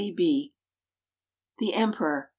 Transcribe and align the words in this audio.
7. 0.01 0.15
THE 1.59 1.73
EMPEROR. 1.75 2.29